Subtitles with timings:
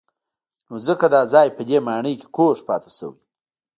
[0.67, 3.19] نو ځکه دا ځای په دې ماڼۍ کې کوږ پاتې شوی.